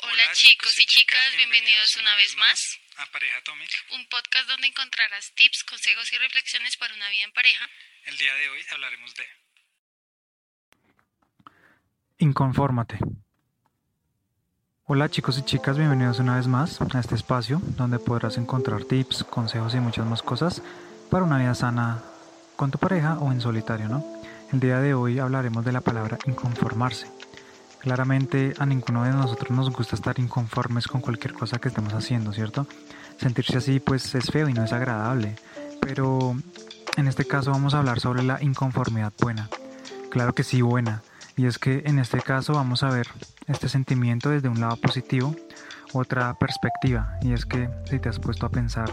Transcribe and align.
Hola 0.00 0.22
chicos 0.32 0.78
y 0.78 0.86
chicas, 0.86 1.36
bienvenidos 1.36 1.96
una 1.96 2.14
vez 2.14 2.36
más 2.36 2.78
a 2.98 3.06
Pareja 3.10 3.38
Atomic. 3.38 3.68
un 3.94 4.06
podcast 4.08 4.48
donde 4.48 4.68
encontrarás 4.68 5.32
tips, 5.34 5.64
consejos 5.64 6.12
y 6.12 6.18
reflexiones 6.18 6.76
para 6.76 6.94
una 6.94 7.08
vida 7.10 7.24
en 7.24 7.32
pareja. 7.32 7.68
El 8.04 8.16
día 8.16 8.32
de 8.34 8.48
hoy 8.48 8.60
hablaremos 8.70 9.12
de 9.16 9.26
Inconfórmate. 12.18 12.98
Hola 14.84 15.10
chicos 15.10 15.36
y 15.38 15.44
chicas, 15.44 15.76
bienvenidos 15.76 16.20
una 16.20 16.36
vez 16.36 16.46
más 16.46 16.80
a 16.80 17.00
este 17.00 17.16
espacio 17.16 17.60
donde 17.62 17.98
podrás 17.98 18.36
encontrar 18.38 18.84
tips, 18.84 19.24
consejos 19.24 19.74
y 19.74 19.80
muchas 19.80 20.06
más 20.06 20.22
cosas 20.22 20.62
para 21.10 21.24
una 21.24 21.38
vida 21.38 21.56
sana 21.56 22.04
con 22.54 22.70
tu 22.70 22.78
pareja 22.78 23.18
o 23.18 23.32
en 23.32 23.40
solitario, 23.40 23.88
¿no? 23.88 24.04
El 24.52 24.60
día 24.60 24.78
de 24.78 24.94
hoy 24.94 25.18
hablaremos 25.18 25.64
de 25.64 25.72
la 25.72 25.80
palabra 25.80 26.18
inconformarse. 26.26 27.17
Claramente 27.80 28.54
a 28.58 28.66
ninguno 28.66 29.04
de 29.04 29.10
nosotros 29.10 29.50
nos 29.50 29.70
gusta 29.70 29.96
estar 29.96 30.18
inconformes 30.18 30.86
con 30.86 31.00
cualquier 31.00 31.32
cosa 31.32 31.58
que 31.58 31.68
estemos 31.68 31.92
haciendo, 31.94 32.32
¿cierto? 32.32 32.66
Sentirse 33.18 33.58
así 33.58 33.80
pues 33.80 34.14
es 34.14 34.30
feo 34.30 34.48
y 34.48 34.52
no 34.52 34.64
es 34.64 34.72
agradable, 34.72 35.36
pero 35.80 36.36
en 36.96 37.08
este 37.08 37.24
caso 37.24 37.52
vamos 37.52 37.74
a 37.74 37.78
hablar 37.78 38.00
sobre 38.00 38.22
la 38.22 38.42
inconformidad 38.42 39.12
buena. 39.20 39.48
Claro 40.10 40.34
que 40.34 40.42
sí, 40.42 40.62
buena. 40.62 41.02
Y 41.36 41.46
es 41.46 41.58
que 41.58 41.82
en 41.86 42.00
este 42.00 42.20
caso 42.20 42.54
vamos 42.54 42.82
a 42.82 42.90
ver 42.90 43.06
este 43.46 43.68
sentimiento 43.68 44.30
desde 44.30 44.48
un 44.48 44.60
lado 44.60 44.76
positivo, 44.76 45.36
otra 45.92 46.34
perspectiva. 46.34 47.18
Y 47.22 47.32
es 47.32 47.46
que 47.46 47.70
si 47.84 48.00
te 48.00 48.08
has 48.08 48.18
puesto 48.18 48.46
a 48.46 48.50
pensar, 48.50 48.92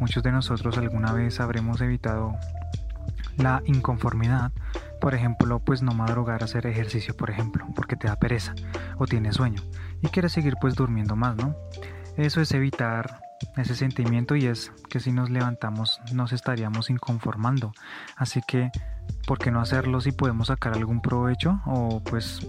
muchos 0.00 0.22
de 0.22 0.32
nosotros 0.32 0.78
alguna 0.78 1.12
vez 1.12 1.38
habremos 1.40 1.80
evitado 1.82 2.34
la 3.36 3.62
inconformidad 3.66 4.52
por 5.02 5.16
ejemplo, 5.16 5.58
pues 5.58 5.82
no 5.82 5.94
madrugar 5.94 6.42
a 6.42 6.44
hacer 6.44 6.64
ejercicio, 6.64 7.16
por 7.16 7.28
ejemplo, 7.28 7.66
porque 7.74 7.96
te 7.96 8.06
da 8.06 8.14
pereza 8.14 8.54
o 8.98 9.06
tienes 9.06 9.34
sueño 9.34 9.60
y 10.00 10.06
quieres 10.06 10.30
seguir 10.30 10.54
pues 10.60 10.76
durmiendo 10.76 11.16
más, 11.16 11.34
¿no? 11.34 11.56
Eso 12.16 12.40
es 12.40 12.52
evitar 12.52 13.20
ese 13.56 13.74
sentimiento 13.74 14.36
y 14.36 14.46
es 14.46 14.70
que 14.88 15.00
si 15.00 15.10
nos 15.10 15.28
levantamos 15.28 16.00
nos 16.12 16.32
estaríamos 16.32 16.88
inconformando. 16.88 17.72
Así 18.16 18.42
que, 18.46 18.70
¿por 19.26 19.40
qué 19.40 19.50
no 19.50 19.60
hacerlo 19.60 20.00
si 20.00 20.12
podemos 20.12 20.46
sacar 20.46 20.74
algún 20.74 21.02
provecho 21.02 21.60
o 21.66 22.00
pues 22.04 22.46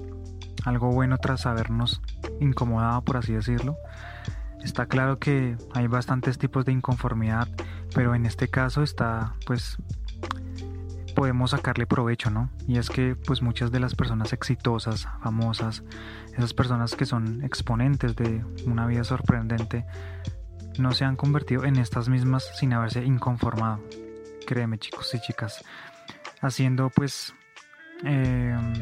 algo 0.64 0.92
bueno 0.92 1.18
tras 1.18 1.48
habernos 1.48 2.04
incomodado, 2.40 3.02
por 3.02 3.18
así 3.18 3.34
decirlo? 3.34 3.78
Está 4.64 4.86
claro 4.86 5.18
que 5.18 5.58
hay 5.74 5.88
bastantes 5.88 6.38
tipos 6.38 6.66
de 6.66 6.72
inconformidad, 6.72 7.48
pero 7.96 8.14
en 8.14 8.28
este 8.28 8.48
caso 8.48 8.84
está 8.84 9.34
pues 9.48 9.80
podemos 11.14 11.52
sacarle 11.52 11.86
provecho, 11.86 12.30
¿no? 12.30 12.50
Y 12.68 12.78
es 12.78 12.90
que 12.90 13.16
pues 13.16 13.42
muchas 13.42 13.72
de 13.72 13.80
las 13.80 13.96
personas 13.96 14.34
exitosas, 14.34 15.08
famosas, 15.22 15.84
esas 16.36 16.54
personas 16.54 16.96
que 16.96 17.06
son 17.06 17.44
exponentes 17.44 18.16
de 18.16 18.44
una 18.66 18.88
vida 18.88 19.04
sorprendente, 19.04 19.86
no 20.80 20.92
se 20.92 21.06
han 21.06 21.16
convertido 21.16 21.66
en 21.66 21.78
estas 21.78 22.10
mismas 22.10 22.50
sin 22.58 22.74
haberse 22.74 23.04
inconformado. 23.04 23.82
Créeme 24.46 24.78
chicos 24.78 25.14
y 25.14 25.22
chicas, 25.22 25.64
haciendo 26.42 26.90
pues 26.90 27.34
em, 28.04 28.74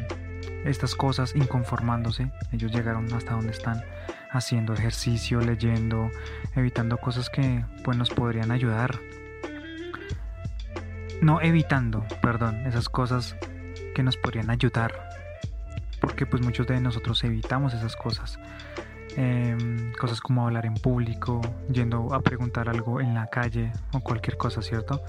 estas 0.66 0.96
cosas, 0.96 1.36
inconformándose, 1.36 2.32
ellos 2.52 2.72
llegaron 2.72 3.12
hasta 3.14 3.34
donde 3.34 3.52
están, 3.52 3.84
haciendo 4.32 4.74
ejercicio, 4.74 5.42
leyendo, 5.42 6.10
evitando 6.56 6.98
cosas 6.98 7.30
que 7.30 7.66
pues 7.84 7.98
nos 7.98 8.10
podrían 8.10 8.52
ayudar 8.52 9.00
no 11.22 11.42
evitando, 11.42 12.06
perdón, 12.22 12.66
esas 12.66 12.90
cosas 12.90 13.36
que 13.96 14.04
nos 14.04 14.18
podrían 14.18 14.50
ayudar, 14.50 15.10
porque 16.00 16.26
pues 16.26 16.44
muchos 16.44 16.68
de 16.68 16.80
nosotros 16.82 17.24
evitamos 17.24 17.74
esas 17.74 17.96
cosas. 17.96 18.40
Em, 19.18 19.92
cosas 19.94 20.22
como 20.22 20.46
hablar 20.46 20.66
en 20.66 20.74
público, 20.76 21.42
yendo 21.70 22.14
a 22.14 22.22
preguntar 22.22 22.70
algo 22.70 23.02
en 23.02 23.14
la 23.14 23.28
calle 23.28 23.72
o 23.92 24.00
cualquier 24.00 24.38
cosa, 24.38 24.62
¿cierto? 24.62 25.04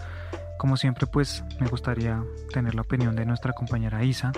Como 0.59 0.77
siempre, 0.77 1.07
pues 1.07 1.45
me 1.61 1.69
gustaría 1.69 2.23
tener 2.53 2.75
la 2.75 2.83
opinión 2.83 3.17
de 3.17 3.25
nuestra 3.25 3.53
compañera 3.53 4.05
Isa. 4.05 4.33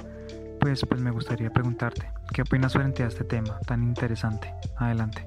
Pues, 0.60 0.84
pues 0.86 1.00
me 1.00 1.10
gustaría 1.10 1.50
preguntarte, 1.50 2.10
¿qué 2.32 2.42
opinas 2.42 2.72
frente 2.72 3.02
a 3.02 3.08
este 3.08 3.24
tema 3.24 3.58
tan 3.66 3.82
interesante? 3.82 4.54
Adelante. 4.76 5.24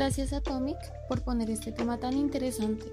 Gracias 0.00 0.32
a 0.32 0.40
Tomic 0.40 0.78
por 1.08 1.22
poner 1.22 1.50
este 1.50 1.72
tema 1.72 1.98
tan 1.98 2.14
interesante, 2.14 2.90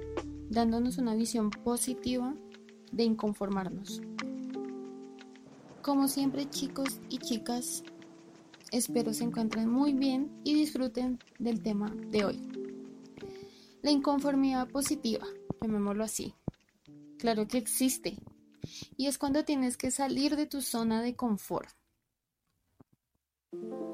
dándonos 0.49 0.97
una 0.97 1.15
visión 1.15 1.49
positiva 1.49 2.35
de 2.91 3.03
inconformarnos. 3.05 4.01
Como 5.81 6.09
siempre 6.09 6.49
chicos 6.49 6.99
y 7.07 7.19
chicas, 7.19 7.81
espero 8.73 9.13
se 9.13 9.23
encuentren 9.23 9.69
muy 9.69 9.93
bien 9.93 10.41
y 10.43 10.53
disfruten 10.53 11.17
del 11.39 11.63
tema 11.63 11.95
de 11.95 12.25
hoy. 12.25 12.41
La 13.81 13.91
inconformidad 13.91 14.67
positiva, 14.67 15.25
llamémoslo 15.61 16.03
así. 16.03 16.33
Claro 17.19 17.47
que 17.47 17.57
existe. 17.57 18.17
Y 18.97 19.07
es 19.07 19.17
cuando 19.17 19.45
tienes 19.45 19.77
que 19.77 19.91
salir 19.91 20.35
de 20.35 20.45
tu 20.45 20.61
zona 20.61 21.01
de 21.01 21.15
confort. 21.15 21.69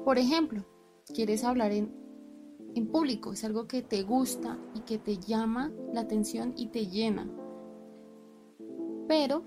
Por 0.04 0.18
ejemplo, 0.18 0.66
quieres 1.14 1.44
hablar 1.44 1.70
en 1.70 2.03
en 2.74 2.88
público, 2.88 3.32
es 3.32 3.44
algo 3.44 3.66
que 3.66 3.82
te 3.82 4.02
gusta 4.02 4.58
y 4.74 4.80
que 4.80 4.98
te 4.98 5.18
llama 5.18 5.70
la 5.92 6.00
atención 6.00 6.54
y 6.56 6.66
te 6.66 6.86
llena. 6.86 7.28
Pero 9.06 9.44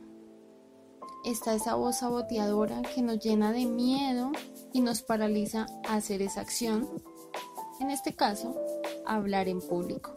está 1.26 1.54
esa 1.54 1.76
voz 1.76 1.98
saboteadora 1.98 2.82
que 2.82 3.02
nos 3.02 3.20
llena 3.20 3.52
de 3.52 3.66
miedo 3.66 4.32
y 4.74 4.82
nos 4.82 5.02
paraliza 5.02 5.66
a 5.88 5.96
hacer 5.96 6.22
esa 6.22 6.42
acción. 6.42 6.88
En 7.80 7.90
este 7.90 8.16
caso, 8.16 8.56
hablar 9.06 9.48
en 9.48 9.60
público. 9.60 10.14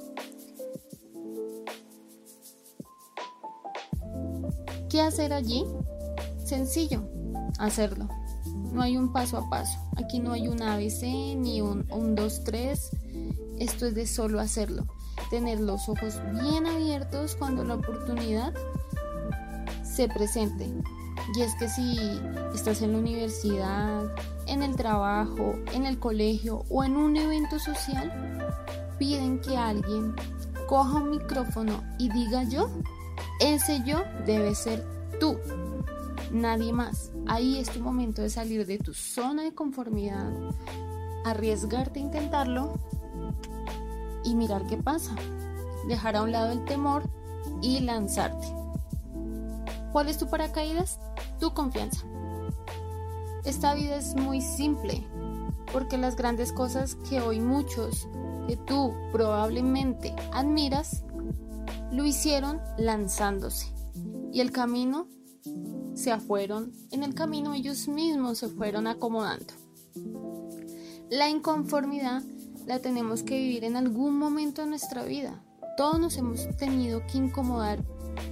¿Qué 4.88 5.00
hacer 5.00 5.32
allí? 5.32 5.64
Sencillo, 6.44 7.02
hacerlo. 7.58 8.08
No 8.72 8.82
hay 8.82 8.96
un 8.96 9.12
paso 9.12 9.36
a 9.36 9.48
paso. 9.48 9.78
Aquí 9.96 10.20
no 10.20 10.32
hay 10.32 10.48
un 10.48 10.62
ABC 10.62 11.02
ni 11.36 11.60
un 11.60 11.86
1, 11.90 12.14
2, 12.14 12.44
3. 12.44 12.90
Esto 13.60 13.84
es 13.84 13.94
de 13.94 14.06
solo 14.06 14.40
hacerlo. 14.40 14.86
Tener 15.28 15.60
los 15.60 15.86
ojos 15.90 16.18
bien 16.40 16.66
abiertos 16.66 17.36
cuando 17.36 17.62
la 17.62 17.74
oportunidad 17.74 18.54
se 19.84 20.08
presente. 20.08 20.66
Y 21.36 21.42
es 21.42 21.54
que 21.56 21.68
si 21.68 21.98
estás 22.54 22.80
en 22.80 22.92
la 22.92 22.98
universidad, 22.98 24.16
en 24.46 24.62
el 24.62 24.76
trabajo, 24.76 25.56
en 25.74 25.84
el 25.84 25.98
colegio 25.98 26.64
o 26.70 26.84
en 26.84 26.96
un 26.96 27.14
evento 27.18 27.58
social, 27.58 28.10
piden 28.98 29.42
que 29.42 29.58
alguien 29.58 30.14
coja 30.66 30.96
un 30.96 31.10
micrófono 31.10 31.84
y 31.98 32.08
diga 32.08 32.44
yo, 32.44 32.70
ese 33.40 33.82
yo 33.84 34.02
debe 34.24 34.54
ser 34.54 34.86
tú 35.20 35.36
nadie 36.32 36.72
más. 36.72 37.12
Ahí 37.26 37.58
es 37.58 37.68
tu 37.68 37.80
momento 37.80 38.22
de 38.22 38.30
salir 38.30 38.64
de 38.64 38.78
tu 38.78 38.94
zona 38.94 39.42
de 39.42 39.54
conformidad, 39.54 40.32
arriesgarte 41.26 42.00
a 42.00 42.02
intentarlo 42.04 42.80
y 44.24 44.34
mirar 44.34 44.66
qué 44.66 44.76
pasa. 44.76 45.14
Dejar 45.88 46.16
a 46.16 46.22
un 46.22 46.32
lado 46.32 46.52
el 46.52 46.64
temor 46.64 47.02
y 47.62 47.80
lanzarte. 47.80 48.46
¿Cuál 49.92 50.08
es 50.08 50.18
tu 50.18 50.28
paracaídas? 50.28 51.00
Tu 51.38 51.52
confianza. 51.52 52.04
Esta 53.44 53.74
vida 53.74 53.96
es 53.96 54.14
muy 54.14 54.40
simple, 54.40 55.06
porque 55.72 55.96
las 55.98 56.16
grandes 56.16 56.52
cosas 56.52 56.96
que 57.08 57.20
hoy 57.20 57.40
muchos 57.40 58.06
que 58.46 58.56
tú 58.56 58.92
probablemente 59.12 60.14
admiras, 60.32 61.04
lo 61.92 62.04
hicieron 62.04 62.60
lanzándose. 62.78 63.72
Y 64.32 64.40
el 64.40 64.52
camino 64.52 65.06
se 65.94 66.18
fueron 66.18 66.72
en 66.90 67.02
el 67.02 67.14
camino, 67.14 67.54
ellos 67.54 67.86
mismos 67.86 68.38
se 68.38 68.48
fueron 68.48 68.86
acomodando. 68.86 69.54
La 71.10 71.28
inconformidad 71.28 72.22
la 72.70 72.78
tenemos 72.78 73.24
que 73.24 73.36
vivir 73.36 73.64
en 73.64 73.74
algún 73.74 74.16
momento 74.16 74.62
de 74.62 74.68
nuestra 74.68 75.02
vida. 75.02 75.42
Todos 75.76 75.98
nos 75.98 76.16
hemos 76.16 76.56
tenido 76.56 77.04
que 77.04 77.18
incomodar 77.18 77.82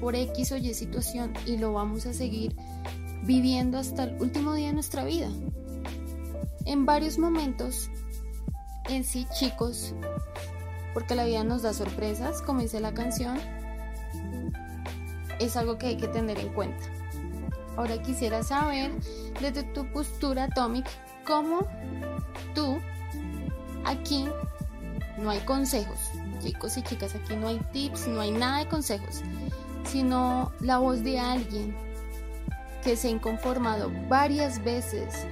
por 0.00 0.14
X 0.14 0.52
o 0.52 0.56
Y 0.56 0.74
situación 0.74 1.32
y 1.44 1.56
lo 1.56 1.72
vamos 1.72 2.06
a 2.06 2.12
seguir 2.12 2.54
viviendo 3.24 3.78
hasta 3.78 4.04
el 4.04 4.22
último 4.22 4.54
día 4.54 4.68
de 4.68 4.74
nuestra 4.74 5.04
vida. 5.04 5.28
En 6.66 6.86
varios 6.86 7.18
momentos, 7.18 7.90
en 8.88 9.02
sí 9.02 9.26
chicos, 9.36 9.92
porque 10.94 11.16
la 11.16 11.24
vida 11.24 11.42
nos 11.42 11.62
da 11.62 11.72
sorpresas, 11.74 12.40
como 12.40 12.60
dice 12.60 12.78
la 12.78 12.94
canción, 12.94 13.38
es 15.40 15.56
algo 15.56 15.78
que 15.78 15.86
hay 15.86 15.96
que 15.96 16.06
tener 16.06 16.38
en 16.38 16.54
cuenta. 16.54 16.86
Ahora 17.76 18.00
quisiera 18.02 18.44
saber 18.44 18.92
desde 19.40 19.64
tu 19.64 19.92
postura 19.92 20.44
atómica 20.44 20.90
cómo 21.26 21.66
tú 22.54 22.78
aquí 23.88 24.26
no 25.18 25.30
hay 25.30 25.40
consejos, 25.40 25.98
chicos 26.40 26.76
y 26.76 26.82
chicas, 26.82 27.14
aquí 27.14 27.34
no 27.36 27.48
hay 27.48 27.58
tips, 27.72 28.06
no 28.08 28.20
hay 28.20 28.30
nada 28.30 28.58
de 28.58 28.68
consejos, 28.68 29.22
sino 29.84 30.52
la 30.60 30.78
voz 30.78 31.02
de 31.02 31.18
alguien 31.18 31.74
que 32.84 32.96
se 32.96 33.08
ha 33.08 33.10
inconformado 33.10 33.90
varias 34.08 34.62
veces 34.62 35.26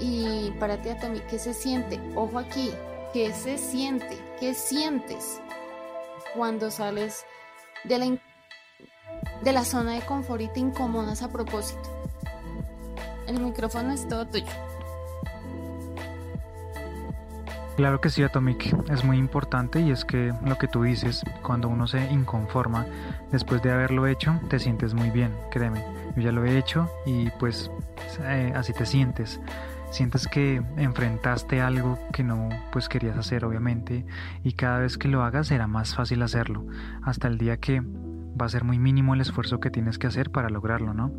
Y 0.00 0.50
para 0.58 0.80
ti, 0.80 0.88
Atomi, 0.88 1.20
¿qué 1.28 1.38
se 1.38 1.52
siente? 1.52 2.00
Ojo 2.16 2.38
aquí, 2.38 2.70
¿qué 3.12 3.34
se 3.34 3.58
siente? 3.58 4.18
¿Qué 4.40 4.54
sientes 4.54 5.42
cuando 6.34 6.70
sales 6.70 7.26
de 7.84 7.98
la, 7.98 8.06
de 9.42 9.52
la 9.52 9.62
zona 9.62 9.92
de 9.92 10.00
confort 10.06 10.40
y 10.40 10.48
te 10.48 10.60
incomodas 10.60 11.20
a 11.22 11.28
propósito? 11.28 11.82
El 13.26 13.40
micrófono 13.40 13.92
es 13.92 14.08
todo 14.08 14.26
tuyo. 14.26 14.46
Claro 17.80 17.98
que 17.98 18.10
sí, 18.10 18.22
Atomic, 18.22 18.76
es 18.90 19.04
muy 19.04 19.16
importante 19.16 19.80
y 19.80 19.90
es 19.90 20.04
que 20.04 20.34
lo 20.44 20.58
que 20.58 20.68
tú 20.68 20.82
dices, 20.82 21.22
cuando 21.40 21.70
uno 21.70 21.86
se 21.86 22.12
inconforma, 22.12 22.84
después 23.32 23.62
de 23.62 23.72
haberlo 23.72 24.06
hecho, 24.06 24.38
te 24.50 24.58
sientes 24.58 24.92
muy 24.92 25.08
bien, 25.08 25.32
créeme. 25.50 25.82
Yo 26.14 26.20
ya 26.20 26.30
lo 26.30 26.44
he 26.44 26.58
hecho 26.58 26.90
y 27.06 27.30
pues 27.38 27.70
eh, 28.20 28.52
así 28.54 28.74
te 28.74 28.84
sientes. 28.84 29.40
Sientes 29.90 30.28
que 30.28 30.62
enfrentaste 30.76 31.62
algo 31.62 31.98
que 32.12 32.22
no 32.22 32.50
pues 32.70 32.86
querías 32.86 33.16
hacer 33.16 33.46
obviamente 33.46 34.04
y 34.44 34.52
cada 34.52 34.80
vez 34.80 34.98
que 34.98 35.08
lo 35.08 35.22
hagas 35.22 35.46
será 35.46 35.66
más 35.66 35.94
fácil 35.94 36.20
hacerlo, 36.22 36.66
hasta 37.02 37.28
el 37.28 37.38
día 37.38 37.56
que 37.56 37.80
va 37.80 38.44
a 38.44 38.50
ser 38.50 38.62
muy 38.62 38.78
mínimo 38.78 39.14
el 39.14 39.22
esfuerzo 39.22 39.58
que 39.58 39.70
tienes 39.70 39.96
que 39.96 40.06
hacer 40.06 40.30
para 40.30 40.50
lograrlo, 40.50 40.92
¿no? 40.92 41.14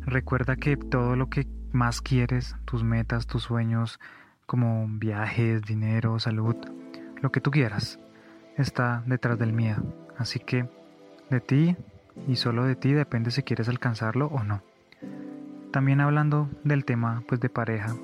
Recuerda 0.00 0.56
que 0.56 0.76
todo 0.76 1.14
lo 1.14 1.30
que 1.30 1.46
más 1.70 2.02
quieres, 2.02 2.56
tus 2.64 2.82
metas, 2.82 3.28
tus 3.28 3.44
sueños, 3.44 4.00
como 4.46 4.86
viajes, 4.88 5.62
dinero, 5.62 6.18
salud, 6.18 6.56
lo 7.20 7.30
que 7.32 7.40
tú 7.40 7.50
quieras, 7.50 7.98
está 8.56 9.02
detrás 9.06 9.38
del 9.38 9.52
miedo. 9.52 9.82
Así 10.18 10.38
que 10.38 10.68
de 11.30 11.40
ti 11.40 11.76
y 12.26 12.36
solo 12.36 12.64
de 12.64 12.76
ti 12.76 12.92
depende 12.92 13.30
si 13.30 13.42
quieres 13.42 13.68
alcanzarlo 13.68 14.26
o 14.26 14.42
no. 14.42 14.62
También 15.72 16.00
hablando 16.00 16.50
del 16.64 16.84
tema 16.84 17.22
pues 17.26 17.40
de 17.40 17.48
pareja, 17.48 17.94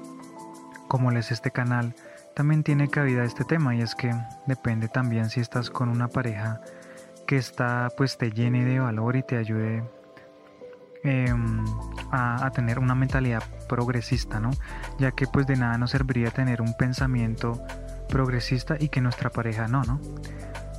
como 0.88 1.11
les 1.11 1.31
este 1.31 1.50
canal, 1.50 1.94
también 2.35 2.62
tiene 2.62 2.88
cabida 2.88 3.25
este 3.25 3.44
tema 3.44 3.75
y 3.75 3.82
es 3.82 3.94
que 3.94 4.11
depende 4.46 4.88
también 4.88 5.29
si 5.29 5.40
estás 5.40 5.70
con 5.70 5.88
una 5.88 6.08
pareja 6.08 6.61
que 7.26 7.37
está 7.37 7.88
pues 7.96 8.17
te 8.17 8.31
llene 8.31 8.64
de 8.64 8.79
valor 8.79 9.17
y 9.17 9.23
te 9.23 9.37
ayude 9.37 9.82
A, 12.11 12.51
tener 12.55 12.79
una 12.79 12.95
mentalidad 12.95 13.43
progresista, 13.69 14.41
¿no? 14.41 14.51
Ya 14.99 15.11
que 15.13 15.27
pues 15.27 15.47
de 15.47 15.57
nada 15.57 15.77
nos 15.77 15.91
serviría 15.91 16.31
tener 16.31 16.63
un 16.63 16.75
pensamiento 16.75 17.63
progresista 18.09 18.77
y 18.79 18.89
que 18.89 19.01
nuestra 19.01 19.31
pareja 19.31 19.69
no, 19.69 19.83
¿no? 19.83 20.01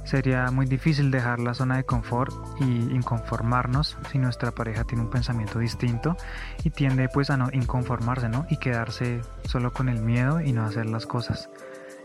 Sería 0.10 0.50
muy 0.50 0.66
difícil 0.66 1.12
dejar 1.12 1.40
la 1.40 1.54
zona 1.54 1.78
de 1.78 1.84
confort 1.84 2.34
y 2.60 2.64
inconformarnos 2.64 3.96
si 4.12 4.18
nuestra 4.18 4.50
pareja 4.50 4.84
tiene 4.84 5.04
un 5.04 5.12
pensamiento 5.12 5.60
distinto 5.60 6.18
y 6.64 6.72
tiende 6.72 7.10
pues 7.10 7.30
a 7.30 7.38
no 7.38 7.50
inconformarse, 7.54 8.28
¿no? 8.28 8.48
Y 8.50 8.58
quedarse 8.58 9.22
solo 9.44 9.72
con 9.72 9.88
el 9.88 10.02
miedo 10.02 10.42
y 10.42 10.52
no 10.52 10.64
hacer 10.64 10.88
las 10.88 11.06
cosas. 11.06 11.52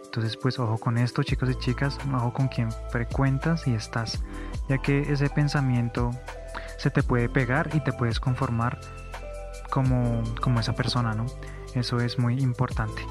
Entonces 0.05 0.37
pues 0.37 0.59
ojo 0.59 0.77
con 0.77 0.99
esto 0.99 1.23
chicos 1.23 1.49
y 1.49 1.55
chicas, 1.55 1.99
ojo 2.15 2.33
con 2.33 2.49
quien 2.49 2.71
frecuentas 2.91 3.67
y 3.67 3.75
estás, 3.75 4.23
ya 4.69 4.77
que 4.79 5.01
ese 5.11 5.31
pensamiento 5.31 6.11
se 6.77 6.91
te 6.91 7.03
puede 7.03 7.31
pegar 7.31 7.71
y 7.73 7.81
te 7.81 7.93
puedes 7.93 8.21
conformar 8.21 8.79
como, 9.75 10.23
como 10.41 10.61
esa 10.61 10.75
persona, 10.75 11.15
¿no? 11.15 11.27
Eso 11.75 11.99
es 11.99 12.17
muy 12.17 12.41
importante. 12.41 13.05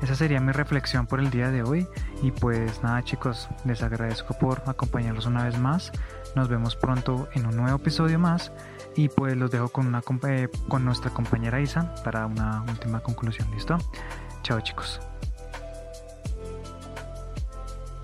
Esa 0.00 0.14
sería 0.14 0.38
mi 0.38 0.52
reflexión 0.52 1.08
por 1.08 1.18
el 1.18 1.28
día 1.28 1.50
de 1.50 1.64
hoy 1.64 1.88
y 2.22 2.30
pues 2.30 2.84
nada 2.84 3.02
chicos, 3.02 3.48
les 3.64 3.82
agradezco 3.82 4.34
por 4.34 4.62
acompañarlos 4.66 5.26
una 5.26 5.42
vez 5.42 5.58
más. 5.58 5.90
Nos 6.36 6.48
vemos 6.48 6.76
pronto 6.76 7.28
en 7.34 7.46
un 7.46 7.56
nuevo 7.56 7.78
episodio 7.78 8.20
más 8.20 8.52
y 8.94 9.08
pues 9.08 9.36
los 9.36 9.50
dejo 9.50 9.70
con, 9.70 9.88
una, 9.88 10.02
eh, 10.28 10.48
con 10.68 10.84
nuestra 10.84 11.10
compañera 11.10 11.60
Isa 11.60 11.92
para 12.04 12.26
una 12.26 12.62
última 12.68 13.00
conclusión. 13.00 13.50
¿Listo? 13.50 13.76
Chao 14.44 14.60
chicos. 14.60 15.00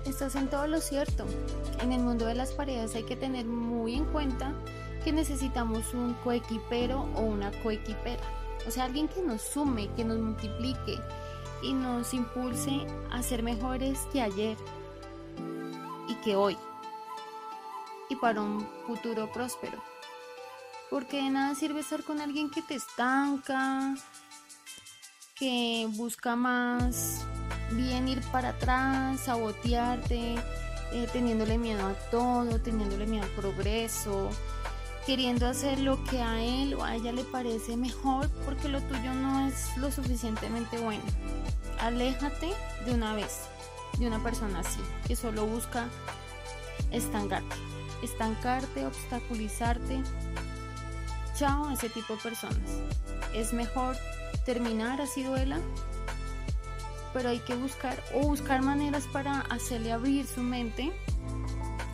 Estás 0.05 0.35
en 0.35 0.49
todo 0.49 0.67
lo 0.67 0.81
cierto. 0.81 1.25
En 1.79 1.93
el 1.93 2.01
mundo 2.01 2.25
de 2.25 2.35
las 2.35 2.51
parejas 2.51 2.93
hay 2.95 3.03
que 3.03 3.15
tener 3.15 3.45
muy 3.45 3.95
en 3.95 4.03
cuenta 4.03 4.51
que 5.03 5.11
necesitamos 5.11 5.93
un 5.93 6.13
coequipero 6.15 7.01
o 7.15 7.21
una 7.21 7.51
coequipera. 7.63 8.23
O 8.67 8.71
sea, 8.71 8.85
alguien 8.85 9.07
que 9.07 9.21
nos 9.21 9.41
sume, 9.41 9.89
que 9.95 10.05
nos 10.05 10.19
multiplique 10.19 10.99
y 11.61 11.73
nos 11.73 12.13
impulse 12.13 12.85
a 13.11 13.21
ser 13.23 13.43
mejores 13.43 13.99
que 14.11 14.21
ayer 14.21 14.57
y 16.07 16.15
que 16.23 16.35
hoy. 16.35 16.57
Y 18.09 18.15
para 18.15 18.41
un 18.41 18.67
futuro 18.85 19.31
próspero. 19.31 19.81
Porque 20.89 21.23
de 21.23 21.29
nada 21.29 21.55
sirve 21.55 21.79
estar 21.79 22.03
con 22.03 22.19
alguien 22.19 22.49
que 22.51 22.61
te 22.61 22.75
estanca, 22.75 23.95
que 25.35 25.87
busca 25.91 26.35
más 26.35 27.25
bien 27.71 28.07
ir 28.07 28.21
para 28.31 28.49
atrás, 28.49 29.21
sabotearte, 29.21 30.35
eh, 30.91 31.07
teniéndole 31.13 31.57
miedo 31.57 31.87
a 31.87 31.93
todo, 32.09 32.59
teniéndole 32.59 33.07
miedo 33.07 33.23
al 33.23 33.29
progreso, 33.31 34.29
queriendo 35.05 35.47
hacer 35.47 35.79
lo 35.79 36.03
que 36.03 36.21
a 36.21 36.43
él 36.43 36.75
o 36.75 36.83
a 36.83 36.95
ella 36.95 37.11
le 37.11 37.23
parece 37.23 37.75
mejor 37.75 38.29
porque 38.45 38.69
lo 38.69 38.81
tuyo 38.81 39.13
no 39.13 39.47
es 39.47 39.75
lo 39.77 39.91
suficientemente 39.91 40.77
bueno. 40.79 41.03
Aléjate 41.79 42.51
de 42.85 42.93
una 42.93 43.15
vez 43.15 43.41
de 43.97 44.07
una 44.07 44.21
persona 44.21 44.59
así, 44.59 44.79
que 45.07 45.15
solo 45.15 45.45
busca 45.45 45.87
estancarte, 46.91 47.55
estancarte, 48.03 48.85
obstaculizarte. 48.85 50.01
Chao 51.37 51.67
a 51.67 51.73
ese 51.73 51.89
tipo 51.89 52.15
de 52.15 52.21
personas. 52.21 52.69
Es 53.33 53.53
mejor 53.53 53.97
terminar 54.45 55.01
así 55.01 55.23
duela, 55.23 55.59
pero 57.13 57.29
hay 57.29 57.39
que 57.39 57.55
buscar 57.55 58.01
o 58.13 58.27
buscar 58.27 58.61
maneras 58.61 59.05
para 59.11 59.41
hacerle 59.41 59.91
abrir 59.91 60.27
su 60.27 60.41
mente 60.41 60.91